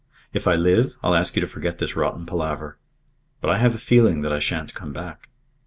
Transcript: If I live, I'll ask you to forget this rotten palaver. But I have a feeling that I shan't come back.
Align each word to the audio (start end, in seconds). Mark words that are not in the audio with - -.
If 0.33 0.47
I 0.47 0.55
live, 0.55 0.95
I'll 1.03 1.13
ask 1.13 1.35
you 1.35 1.41
to 1.41 1.47
forget 1.47 1.77
this 1.77 1.95
rotten 1.95 2.25
palaver. 2.25 2.79
But 3.39 3.51
I 3.51 3.59
have 3.59 3.75
a 3.75 3.77
feeling 3.77 4.21
that 4.21 4.33
I 4.33 4.39
shan't 4.39 4.73
come 4.73 4.93
back. 4.93 5.29